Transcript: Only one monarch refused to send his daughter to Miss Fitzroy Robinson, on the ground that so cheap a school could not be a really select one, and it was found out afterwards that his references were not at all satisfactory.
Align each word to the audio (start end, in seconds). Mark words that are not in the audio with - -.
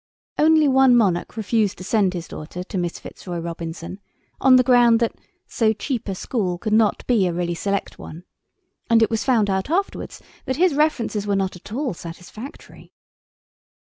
Only 0.39 0.67
one 0.67 0.95
monarch 0.95 1.37
refused 1.37 1.77
to 1.77 1.83
send 1.83 2.15
his 2.15 2.27
daughter 2.27 2.63
to 2.63 2.77
Miss 2.79 2.97
Fitzroy 2.97 3.37
Robinson, 3.37 3.99
on 4.39 4.55
the 4.55 4.63
ground 4.63 4.99
that 4.99 5.13
so 5.45 5.73
cheap 5.73 6.07
a 6.07 6.15
school 6.15 6.57
could 6.57 6.73
not 6.73 7.05
be 7.05 7.27
a 7.27 7.33
really 7.33 7.53
select 7.53 7.99
one, 7.99 8.23
and 8.89 9.03
it 9.03 9.11
was 9.11 9.23
found 9.23 9.47
out 9.47 9.69
afterwards 9.69 10.19
that 10.45 10.55
his 10.55 10.73
references 10.73 11.27
were 11.27 11.35
not 11.35 11.55
at 11.55 11.71
all 11.71 11.93
satisfactory. 11.93 12.93